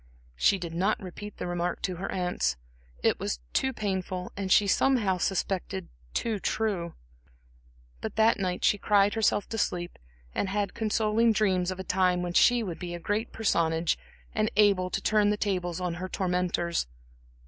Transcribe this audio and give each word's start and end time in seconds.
She 0.35 0.57
did 0.57 0.73
not 0.73 0.99
repeat 0.99 1.37
the 1.37 1.45
remark 1.45 1.79
to 1.83 1.97
her 1.97 2.11
aunts 2.11 2.57
it 3.03 3.19
was 3.19 3.39
too 3.53 3.71
painful 3.71 4.31
and 4.35 4.51
she 4.51 4.65
somehow 4.65 5.19
suspected 5.19 5.89
too 6.15 6.39
true; 6.39 6.95
but 8.01 8.15
that 8.15 8.39
night 8.39 8.65
she 8.65 8.79
cried 8.79 9.13
herself 9.13 9.47
to 9.49 9.59
sleep 9.59 9.99
and 10.33 10.49
had 10.49 10.73
consoling 10.73 11.33
dreams 11.33 11.69
of 11.69 11.79
a 11.79 11.83
time 11.83 12.23
when 12.23 12.33
she 12.33 12.61
should 12.63 12.79
be 12.79 12.95
a 12.95 12.99
great 12.99 13.31
personage, 13.31 13.95
and 14.33 14.49
able 14.55 14.89
to 14.89 15.01
turn 15.03 15.29
the 15.29 15.37
tables 15.37 15.79
on 15.79 15.93
her 16.01 16.09
tormentors. 16.09 16.87